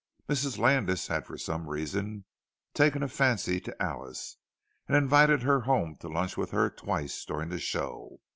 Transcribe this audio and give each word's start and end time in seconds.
Mrs. 0.27 0.57
Landis 0.57 1.09
had 1.09 1.27
for 1.27 1.37
some 1.37 1.69
reason 1.69 2.25
taken 2.73 3.03
a 3.03 3.07
fancy 3.07 3.59
to 3.61 3.79
Alice, 3.79 4.37
and 4.87 4.97
invited 4.97 5.43
her 5.43 5.59
home 5.59 5.95
to 5.97 6.07
lunch 6.07 6.35
with 6.35 6.49
her 6.49 6.71
twice 6.71 7.23
during 7.23 7.49
the 7.49 7.59
show. 7.59 8.19